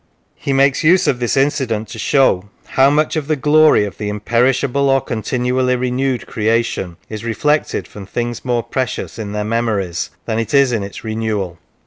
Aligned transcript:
He 0.33 0.51
makes 0.51 0.83
use 0.83 1.05
of 1.05 1.19
this 1.19 1.37
incident 1.37 1.87
to 1.89 1.99
show" 1.99 2.49
how 2.79 2.89
much 2.89 3.15
of 3.15 3.27
the 3.27 3.35
glory 3.35 3.85
of 3.85 3.99
the 3.99 4.09
imperishable 4.09 4.89
or 4.89 4.99
continually 4.99 5.75
renewed 5.75 6.25
creation 6.25 6.97
is 7.07 7.23
reflected 7.23 7.87
from 7.87 8.07
things 8.07 8.43
more 8.43 8.63
precious 8.63 9.19
in 9.19 9.31
their 9.33 9.43
memories 9.43 10.09
than 10.25 10.39
it 10.39 10.55
in 10.55 10.81
its 10.81 11.03
renewal." 11.03 11.59